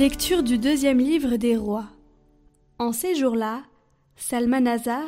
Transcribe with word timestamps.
Lecture 0.00 0.42
du 0.42 0.56
deuxième 0.56 0.98
livre 0.98 1.36
des 1.36 1.58
rois. 1.58 1.90
En 2.78 2.90
ces 2.90 3.14
jours-là, 3.14 3.64
Salmanazar, 4.16 5.04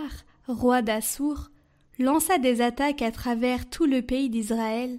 roi 0.46 0.82
d'Assour, 0.82 1.48
lança 1.98 2.36
des 2.36 2.60
attaques 2.60 3.00
à 3.00 3.10
travers 3.10 3.70
tout 3.70 3.86
le 3.86 4.02
pays 4.02 4.28
d'Israël 4.28 4.98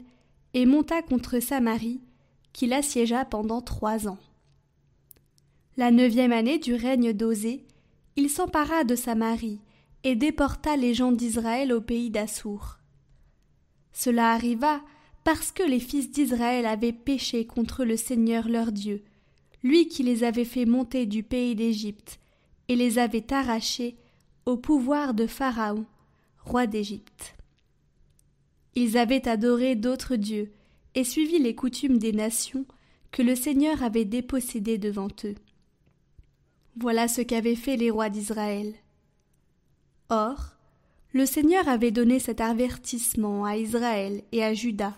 et 0.55 0.65
monta 0.65 1.03
contre 1.03 1.39
Samarie, 1.39 2.01
qu'il 2.53 2.73
assiégea 2.73 3.23
pendant 3.23 3.61
trois 3.61 4.07
ans. 4.07 4.17
La 5.77 5.91
neuvième 5.91 6.33
année 6.33 6.57
du 6.57 6.73
règne 6.73 7.13
d'Osée, 7.13 7.63
il 8.15 8.31
s'empara 8.31 8.85
de 8.85 8.95
Samarie 8.95 9.61
et 10.03 10.15
déporta 10.15 10.75
les 10.75 10.95
gens 10.95 11.11
d'Israël 11.11 11.71
au 11.71 11.81
pays 11.81 12.09
d'Assour. 12.09 12.79
Cela 13.91 14.31
arriva 14.31 14.81
parce 15.23 15.51
que 15.51 15.61
les 15.61 15.79
fils 15.79 16.09
d'Israël 16.09 16.65
avaient 16.65 16.93
péché 16.93 17.45
contre 17.45 17.85
le 17.85 17.95
Seigneur 17.95 18.49
leur 18.49 18.71
Dieu, 18.71 19.03
lui 19.63 19.87
qui 19.87 20.03
les 20.03 20.23
avait 20.23 20.45
fait 20.45 20.65
monter 20.65 21.05
du 21.05 21.23
pays 21.23 21.55
d'Égypte, 21.55 22.19
et 22.67 22.75
les 22.75 22.99
avait 22.99 23.33
arrachés 23.33 23.95
au 24.45 24.57
pouvoir 24.57 25.13
de 25.13 25.25
Pharaon, 25.25 25.85
roi 26.43 26.67
d'Égypte. 26.67 27.35
Ils 28.75 28.97
avaient 28.97 29.27
adoré 29.27 29.75
d'autres 29.75 30.15
dieux, 30.15 30.51
et 30.95 31.03
suivi 31.03 31.39
les 31.39 31.55
coutumes 31.55 31.97
des 31.97 32.11
nations 32.11 32.65
que 33.11 33.21
le 33.21 33.35
Seigneur 33.35 33.83
avait 33.83 34.05
dépossédées 34.05 34.77
devant 34.77 35.07
eux. 35.23 35.35
Voilà 36.75 37.07
ce 37.07 37.21
qu'avaient 37.21 37.55
fait 37.55 37.77
les 37.77 37.91
rois 37.91 38.09
d'Israël. 38.09 38.73
Or, 40.09 40.55
le 41.13 41.25
Seigneur 41.25 41.67
avait 41.69 41.91
donné 41.91 42.19
cet 42.19 42.41
avertissement 42.41 43.45
à 43.45 43.55
Israël 43.57 44.23
et 44.31 44.43
à 44.43 44.53
Juda, 44.53 44.97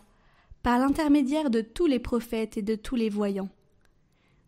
par 0.63 0.79
l'intermédiaire 0.79 1.49
de 1.49 1.61
tous 1.61 1.85
les 1.85 1.99
prophètes 1.99 2.57
et 2.57 2.61
de 2.61 2.75
tous 2.75 2.95
les 2.95 3.09
voyants. 3.09 3.49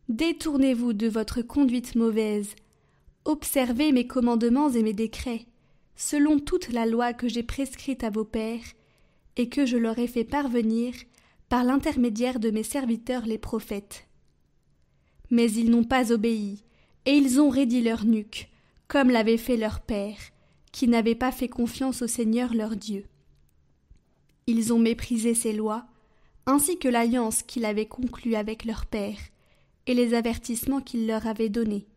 Détournez-vous 0.10 0.94
de 0.94 1.08
votre 1.08 1.42
conduite 1.42 1.96
mauvaise. 1.96 2.56
Observez 3.26 3.92
mes 3.92 4.08
commandements 4.08 4.70
et 4.70 4.82
mes 4.82 4.94
décrets, 4.94 5.46
selon 5.98 6.40
toute 6.40 6.72
la 6.72 6.86
loi 6.86 7.12
que 7.12 7.28
j'ai 7.28 7.44
prescrite 7.44 8.06
à 8.06 8.10
vos 8.10 8.24
pères, 8.24 8.64
et 9.36 9.50
que 9.50 9.66
je 9.66 9.76
leur 9.76 10.00
ai 10.00 10.08
fait 10.08 10.24
parvenir 10.24 10.94
par 11.50 11.66
l'intermédiaire 11.66 12.40
de 12.40 12.52
mes 12.52 12.64
serviteurs 12.64 13.26
les 13.26 13.38
prophètes. 13.38 14.08
Mais 15.30 15.52
ils 15.52 15.70
n'ont 15.70 15.84
pas 15.84 16.14
obéi, 16.14 16.64
et 17.06 17.12
ils 17.12 17.42
ont 17.42 17.50
raidi 17.50 17.82
leur 17.82 18.06
nuque, 18.06 18.50
comme 18.88 19.10
l'avait 19.10 19.36
fait 19.36 19.58
leur 19.58 19.82
père, 19.82 20.18
qui 20.72 20.88
n'avait 20.88 21.16
pas 21.16 21.34
fait 21.34 21.50
confiance 21.50 22.02
au 22.02 22.08
Seigneur 22.08 22.54
leur 22.54 22.78
Dieu. 22.78 23.04
Ils 24.48 24.72
ont 24.72 24.80
méprisé 24.80 25.34
ses 25.34 25.52
lois, 25.52 25.86
ainsi 26.46 26.80
que 26.80 26.88
l'alliance 26.88 27.44
qu'il 27.44 27.66
avait 27.66 27.88
conclue 27.88 28.36
avec 28.36 28.64
leur 28.64 28.86
père, 28.86 29.18
et 29.88 29.94
les 29.94 30.14
avertissements 30.14 30.82
qu'il 30.82 31.08
leur 31.08 31.26
avait 31.26 31.50
donnés. 31.50 31.88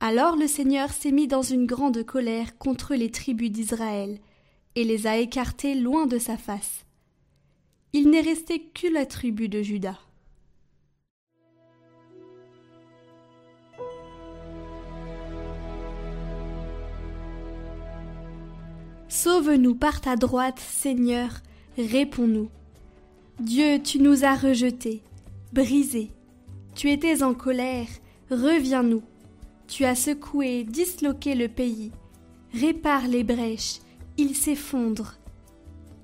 Alors 0.00 0.36
le 0.36 0.46
Seigneur 0.46 0.90
s'est 0.90 1.12
mis 1.12 1.26
dans 1.26 1.42
une 1.42 1.64
grande 1.64 2.02
colère 2.02 2.58
contre 2.58 2.94
les 2.94 3.10
tribus 3.10 3.50
d'Israël, 3.50 4.18
et 4.74 4.84
les 4.84 5.06
a 5.06 5.16
écartés 5.16 5.74
loin 5.74 6.06
de 6.06 6.18
sa 6.18 6.36
face. 6.36 6.84
Il 7.94 8.10
n'est 8.10 8.20
resté 8.20 8.60
que 8.60 8.88
la 8.88 9.06
tribu 9.06 9.48
de 9.48 9.62
Juda. 9.62 9.98
Sauve-nous 19.08 19.74
par 19.74 20.02
ta 20.02 20.16
droite, 20.16 20.58
Seigneur, 20.58 21.30
réponds-nous. 21.78 22.50
Dieu, 23.40 23.80
tu 23.82 23.98
nous 23.98 24.24
as 24.24 24.34
rejetés, 24.34 25.00
brisés, 25.54 26.10
tu 26.76 26.90
étais 26.92 27.22
en 27.22 27.32
colère, 27.32 27.88
reviens-nous. 28.30 29.02
Tu 29.66 29.84
as 29.84 29.94
secoué, 29.94 30.62
disloqué 30.62 31.34
le 31.34 31.48
pays. 31.48 31.90
Répare 32.52 33.08
les 33.08 33.24
brèches, 33.24 33.80
il 34.18 34.36
s'effondre. 34.36 35.14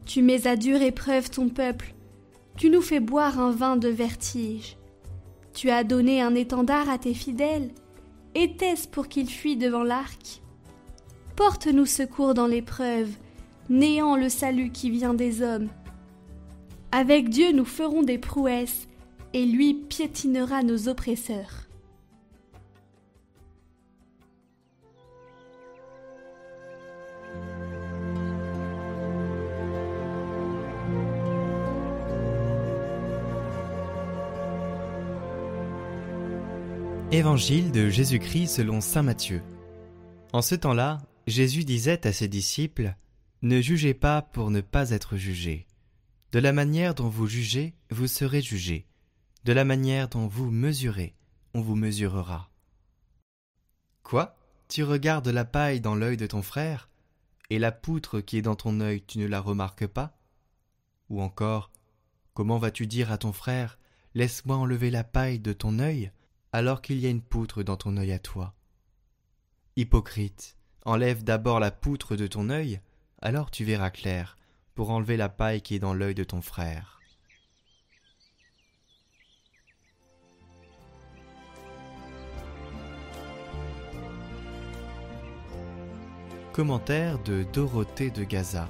Tu 0.07 0.23
mets 0.23 0.47
à 0.47 0.57
dure 0.57 0.81
épreuve 0.81 1.31
ton 1.31 1.51
peuple. 1.51 1.95
Tu 2.57 2.71
nous 2.71 2.81
fais 2.81 3.01
boire 3.01 3.39
un 3.39 3.51
vin 3.51 3.77
de 3.77 3.89
vertige. 3.89 4.79
Tu 5.55 5.71
as 5.71 5.85
donné 5.85 6.23
un 6.23 6.35
étendard 6.35 6.89
à 6.89 6.99
tes 6.99 7.15
fidèles. 7.15 7.71
Était-ce 8.35 8.89
pour 8.89 9.09
qu'ils 9.09 9.31
fuient 9.31 9.59
devant 9.59 9.85
l'arc? 9.85 10.41
Porte-nous 11.37 11.87
secours 11.87 12.33
dans 12.33 12.47
l'épreuve, 12.47 13.11
néant 13.69 14.17
le 14.17 14.31
salut 14.31 14.71
qui 14.71 14.91
vient 14.91 15.15
des 15.15 15.43
hommes. 15.43 15.69
Avec 16.93 17.29
Dieu 17.29 17.53
nous 17.53 17.67
ferons 17.67 18.03
des 18.03 18.19
prouesses, 18.19 18.89
et 19.35 19.45
lui 19.45 19.75
piétinera 19.75 20.63
nos 20.63 20.89
oppresseurs. 20.89 21.69
Évangile 37.13 37.73
de 37.73 37.91
Jésus-Christ 37.91 38.47
selon 38.47 38.81
Saint 38.81 39.03
Matthieu. 39.03 39.43
En 40.33 40.41
ce 40.41 40.55
temps-là, 40.55 41.03
Jésus 41.27 41.65
disait 41.65 42.07
à 42.07 42.13
ses 42.13 42.27
disciples 42.27 42.97
Ne 43.43 43.61
jugez 43.61 43.93
pas 43.93 44.23
pour 44.23 44.51
ne 44.51 44.63
pas 44.63 44.93
être 44.93 45.17
jugés. 45.17 45.67
De 46.33 46.39
la 46.39 46.55
manière 46.55 46.95
dont 46.95 47.11
vous 47.11 47.27
jugez, 47.27 47.75
vous 47.91 48.07
serez 48.07 48.41
jugés. 48.41 48.87
De 49.45 49.53
la 49.53 49.65
manière 49.65 50.09
dont 50.09 50.29
vous 50.29 50.53
mesurez, 50.53 51.17
on 51.53 51.63
vous 51.63 51.75
mesurera. 51.75 52.49
Quoi? 54.05 54.37
Tu 54.69 54.85
regardes 54.85 55.27
la 55.27 55.45
paille 55.45 55.81
dans 55.81 55.97
l'œil 55.97 56.17
de 56.17 56.29
ton 56.29 56.43
frère, 56.43 56.89
et 57.51 57.59
la 57.59 57.73
poutre 57.73 58.21
qui 58.21 58.39
est 58.39 58.43
dans 58.43 58.55
ton 58.55 58.81
œil, 58.81 59.03
tu 59.05 59.19
ne 59.19 59.27
la 59.27 59.41
remarques 59.41 59.89
pas? 59.89 60.17
Ou 61.11 61.21
encore, 61.21 61.73
comment 62.35 62.59
vas-tu 62.59 62.87
dire 62.87 63.11
à 63.11 63.19
ton 63.19 63.33
frère 63.33 63.81
Laisse-moi 64.15 64.57
enlever 64.57 64.91
la 64.91 65.03
paille 65.03 65.41
de 65.41 65.53
ton 65.53 65.81
œil, 65.81 66.13
alors 66.53 66.81
qu'il 66.81 67.01
y 67.01 67.07
a 67.07 67.11
une 67.11 67.21
poutre 67.21 67.65
dans 67.65 67.77
ton 67.77 67.97
œil 67.97 68.13
à 68.13 68.21
toi? 68.21 68.55
Hypocrite, 69.75 70.57
enlève 70.85 71.25
d'abord 71.25 71.59
la 71.59 71.73
poutre 71.73 72.15
de 72.15 72.29
ton 72.29 72.49
œil, 72.49 72.81
alors 73.21 73.51
tu 73.51 73.65
verras 73.65 73.91
clair, 73.91 74.37
pour 74.77 74.91
enlever 74.91 75.17
la 75.17 75.29
paille 75.29 75.63
qui 75.63 75.75
est 75.75 75.81
dans 75.81 75.95
l'œil 75.95 76.15
de 76.15 76.25
ton 76.25 76.43
frère. 76.43 77.02
Commentaire 86.53 87.19
de 87.23 87.47
Dorothée 87.55 88.11
de 88.11 88.25
Gaza, 88.25 88.69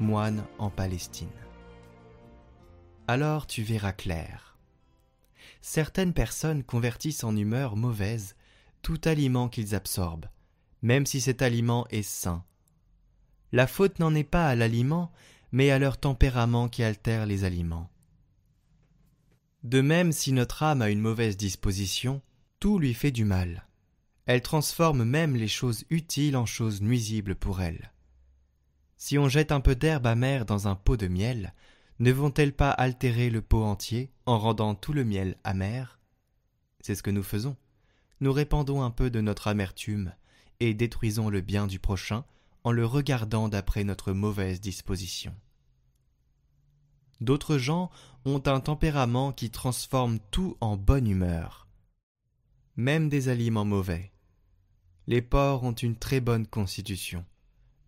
moine 0.00 0.44
en 0.58 0.68
Palestine. 0.68 1.28
Alors 3.06 3.46
tu 3.46 3.62
verras 3.62 3.92
clair. 3.92 4.58
Certaines 5.60 6.12
personnes 6.12 6.64
convertissent 6.64 7.22
en 7.22 7.36
humeur 7.36 7.76
mauvaise 7.76 8.34
tout 8.82 9.00
aliment 9.04 9.48
qu'ils 9.48 9.76
absorbent, 9.76 10.28
même 10.82 11.06
si 11.06 11.20
cet 11.20 11.40
aliment 11.40 11.86
est 11.90 12.02
sain. 12.02 12.44
La 13.52 13.68
faute 13.68 14.00
n'en 14.00 14.12
est 14.16 14.24
pas 14.24 14.48
à 14.48 14.56
l'aliment, 14.56 15.12
mais 15.52 15.70
à 15.70 15.78
leur 15.78 15.98
tempérament 15.98 16.68
qui 16.68 16.82
altère 16.82 17.26
les 17.26 17.44
aliments. 17.44 17.88
De 19.62 19.80
même, 19.80 20.10
si 20.10 20.32
notre 20.32 20.64
âme 20.64 20.82
a 20.82 20.90
une 20.90 21.00
mauvaise 21.00 21.36
disposition, 21.36 22.22
tout 22.58 22.80
lui 22.80 22.92
fait 22.92 23.12
du 23.12 23.24
mal. 23.24 23.68
Elle 24.26 24.42
transforme 24.42 25.04
même 25.04 25.34
les 25.36 25.48
choses 25.48 25.84
utiles 25.90 26.36
en 26.36 26.46
choses 26.46 26.82
nuisibles 26.82 27.34
pour 27.34 27.60
elle. 27.60 27.92
Si 28.96 29.18
on 29.18 29.28
jette 29.28 29.50
un 29.50 29.60
peu 29.60 29.74
d'herbe 29.74 30.06
amère 30.06 30.44
dans 30.44 30.68
un 30.68 30.74
pot 30.74 30.96
de 30.96 31.08
miel, 31.08 31.54
ne 32.00 32.12
vont-elles 32.12 32.54
pas 32.54 32.70
altérer 32.70 33.30
le 33.30 33.42
pot 33.42 33.64
entier 33.64 34.10
en 34.26 34.38
rendant 34.38 34.74
tout 34.74 34.92
le 34.92 35.04
miel 35.04 35.36
amer? 35.44 35.98
C'est 36.80 36.94
ce 36.94 37.02
que 37.02 37.10
nous 37.10 37.22
faisons. 37.22 37.56
Nous 38.20 38.32
répandons 38.32 38.82
un 38.82 38.90
peu 38.90 39.10
de 39.10 39.20
notre 39.20 39.48
amertume 39.48 40.14
et 40.60 40.74
détruisons 40.74 41.30
le 41.30 41.40
bien 41.40 41.66
du 41.66 41.78
prochain 41.78 42.24
en 42.64 42.72
le 42.72 42.84
regardant 42.84 43.48
d'après 43.48 43.84
notre 43.84 44.12
mauvaise 44.12 44.60
disposition. 44.60 45.34
D'autres 47.20 47.58
gens 47.58 47.90
ont 48.24 48.42
un 48.46 48.60
tempérament 48.60 49.32
qui 49.32 49.50
transforme 49.50 50.18
tout 50.30 50.56
en 50.60 50.76
bonne 50.76 51.06
humeur, 51.06 51.66
même 52.80 53.10
des 53.10 53.28
aliments 53.28 53.66
mauvais. 53.66 54.10
Les 55.06 55.20
porcs 55.20 55.64
ont 55.64 55.72
une 55.72 55.96
très 55.96 56.20
bonne 56.20 56.46
constitution. 56.46 57.26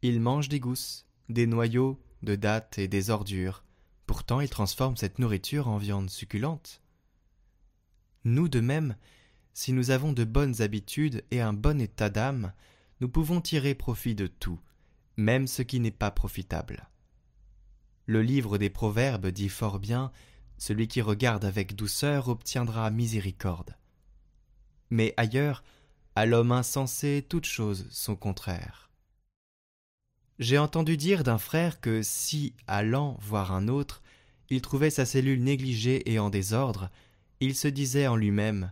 Ils 0.02 0.20
mangent 0.20 0.50
des 0.50 0.60
gousses, 0.60 1.06
des 1.30 1.46
noyaux, 1.46 1.98
de 2.22 2.36
dattes 2.36 2.78
et 2.78 2.88
des 2.88 3.08
ordures. 3.08 3.64
Pourtant, 4.06 4.40
ils 4.40 4.50
transforment 4.50 4.98
cette 4.98 5.18
nourriture 5.18 5.68
en 5.68 5.78
viande 5.78 6.10
succulente. 6.10 6.82
Nous 8.24 8.48
de 8.48 8.60
même, 8.60 8.96
si 9.54 9.72
nous 9.72 9.90
avons 9.90 10.12
de 10.12 10.24
bonnes 10.24 10.60
habitudes 10.60 11.24
et 11.30 11.40
un 11.40 11.54
bon 11.54 11.80
état 11.80 12.10
d'âme, 12.10 12.52
nous 13.00 13.08
pouvons 13.08 13.40
tirer 13.40 13.74
profit 13.74 14.14
de 14.14 14.26
tout, 14.26 14.60
même 15.16 15.46
ce 15.46 15.62
qui 15.62 15.80
n'est 15.80 15.90
pas 15.90 16.10
profitable. 16.10 16.86
Le 18.04 18.20
livre 18.20 18.58
des 18.58 18.70
Proverbes 18.70 19.28
dit 19.28 19.48
fort 19.48 19.78
bien 19.78 20.12
Celui 20.58 20.86
qui 20.86 21.00
regarde 21.00 21.46
avec 21.46 21.74
douceur 21.74 22.28
obtiendra 22.28 22.90
miséricorde, 22.90 23.74
Mais 24.92 25.14
ailleurs, 25.16 25.64
à 26.16 26.26
l'homme 26.26 26.52
insensé, 26.52 27.24
toutes 27.26 27.46
choses 27.46 27.86
sont 27.88 28.14
contraires. 28.14 28.90
J'ai 30.38 30.58
entendu 30.58 30.98
dire 30.98 31.24
d'un 31.24 31.38
frère 31.38 31.80
que 31.80 32.02
si, 32.02 32.52
allant 32.66 33.16
voir 33.22 33.52
un 33.52 33.68
autre, 33.68 34.02
il 34.50 34.60
trouvait 34.60 34.90
sa 34.90 35.06
cellule 35.06 35.42
négligée 35.42 36.12
et 36.12 36.18
en 36.18 36.28
désordre, 36.28 36.90
il 37.40 37.54
se 37.54 37.68
disait 37.68 38.06
en 38.06 38.16
lui-même 38.16 38.70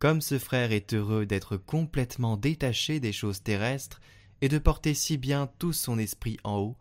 Comme 0.00 0.20
ce 0.20 0.36
frère 0.40 0.72
est 0.72 0.94
heureux 0.94 1.26
d'être 1.26 1.56
complètement 1.56 2.36
détaché 2.36 2.98
des 2.98 3.12
choses 3.12 3.44
terrestres 3.44 4.00
et 4.40 4.48
de 4.48 4.58
porter 4.58 4.94
si 4.94 5.16
bien 5.16 5.48
tout 5.60 5.72
son 5.72 5.96
esprit 5.96 6.38
en 6.42 6.56
haut, 6.56 6.76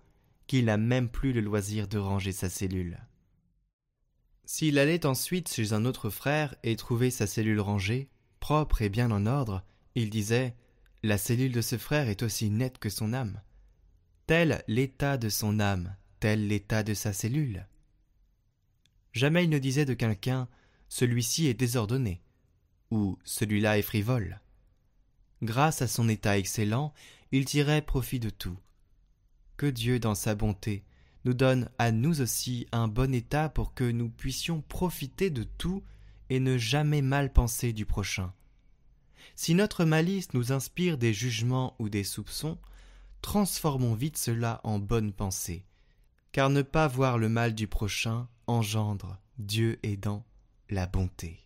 qu'il 0.48 0.66
n'a 0.66 0.78
même 0.78 1.08
plus 1.08 1.34
le 1.34 1.42
loisir 1.42 1.88
de 1.88 2.00
ranger 2.00 2.32
sa 2.32 2.50
cellule. 2.50 2.98
S'il 4.44 4.80
allait 4.80 5.06
ensuite 5.06 5.54
chez 5.54 5.74
un 5.74 5.86
autre 5.86 6.10
frère 6.10 6.56
et 6.64 6.76
trouvait 6.76 7.12
sa 7.12 7.28
cellule 7.28 7.60
rangée, 7.60 8.10
propre 8.42 8.82
et 8.82 8.90
bien 8.90 9.12
en 9.12 9.26
ordre, 9.26 9.64
il 9.96 10.10
disait 10.10 10.54
La 11.04 11.18
cellule 11.18 11.54
de 11.54 11.62
ce 11.62 11.78
frère 11.78 12.10
est 12.10 12.24
aussi 12.24 12.50
nette 12.50 12.80
que 12.80 12.90
son 12.90 13.14
âme. 13.14 13.40
Tel 14.28 14.64
l'état 14.68 15.18
de 15.18 15.30
son 15.30 15.62
âme, 15.62 15.96
tel 16.20 16.50
l'état 16.50 16.84
de 16.84 16.94
sa 16.94 17.14
cellule. 17.14 17.66
Jamais 19.14 19.46
il 19.46 19.50
ne 19.50 19.60
disait 19.60 19.86
de 19.86 19.94
quelqu'un 19.94 20.50
Celui-ci 20.90 21.48
est 21.48 21.54
désordonné 21.54 22.22
ou 22.90 23.18
Celui-là 23.24 23.78
est 23.78 23.84
frivole. 23.84 24.42
Grâce 25.42 25.82
à 25.82 25.88
son 25.88 26.10
état 26.10 26.38
excellent, 26.38 26.94
il 27.32 27.46
tirait 27.46 27.82
profit 27.82 28.20
de 28.20 28.30
tout. 28.30 28.58
Que 29.56 29.68
Dieu, 29.68 30.00
dans 30.00 30.16
sa 30.16 30.36
bonté, 30.36 30.84
nous 31.26 31.34
donne 31.34 31.70
à 31.78 31.92
nous 31.92 32.22
aussi 32.22 32.68
un 32.72 32.88
bon 32.88 33.14
état 33.14 33.50
pour 33.50 33.74
que 33.74 33.84
nous 33.84 34.10
puissions 34.10 34.62
profiter 34.62 35.30
de 35.30 35.44
tout 35.44 35.84
et 36.32 36.40
ne 36.40 36.58
jamais 36.58 37.02
mal 37.02 37.34
penser 37.34 37.74
du 37.74 37.86
prochain. 37.86 38.32
Si 39.36 39.54
notre 39.54 39.84
malice 39.84 40.34
nous 40.34 40.54
inspire 40.54 40.98
des 40.98 41.14
jugements 41.14 41.76
ou 41.78 41.90
des 41.90 42.06
soupçons, 42.06 42.58
transformons 43.22 43.96
vite 43.96 44.16
cela 44.16 44.62
en 44.64 44.80
bonne 44.80 45.12
pensée, 45.12 45.66
car 46.32 46.50
ne 46.50 46.62
pas 46.62 46.88
voir 46.88 47.18
le 47.18 47.28
mal 47.28 47.54
du 47.54 47.68
prochain 47.68 48.30
engendre, 48.48 49.18
Dieu 49.40 49.78
aidant, 49.84 50.26
la 50.70 50.88
bonté. 50.88 51.46